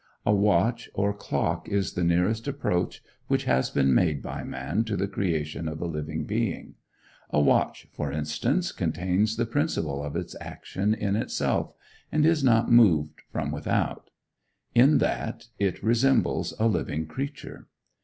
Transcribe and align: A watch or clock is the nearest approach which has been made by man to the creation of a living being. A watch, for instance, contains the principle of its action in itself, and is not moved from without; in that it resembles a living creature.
A 0.25 0.33
watch 0.33 0.89
or 0.95 1.13
clock 1.13 1.69
is 1.69 1.93
the 1.93 2.03
nearest 2.03 2.47
approach 2.47 3.03
which 3.27 3.43
has 3.43 3.69
been 3.69 3.93
made 3.93 4.23
by 4.23 4.43
man 4.43 4.83
to 4.85 4.97
the 4.97 5.07
creation 5.07 5.67
of 5.67 5.79
a 5.79 5.85
living 5.85 6.23
being. 6.25 6.73
A 7.29 7.39
watch, 7.39 7.87
for 7.93 8.11
instance, 8.11 8.71
contains 8.71 9.35
the 9.37 9.45
principle 9.45 10.03
of 10.03 10.15
its 10.15 10.35
action 10.41 10.95
in 10.95 11.15
itself, 11.15 11.75
and 12.11 12.25
is 12.25 12.43
not 12.43 12.71
moved 12.71 13.21
from 13.31 13.51
without; 13.51 14.09
in 14.73 14.97
that 14.97 15.49
it 15.59 15.83
resembles 15.83 16.55
a 16.59 16.65
living 16.65 17.05
creature. 17.05 17.67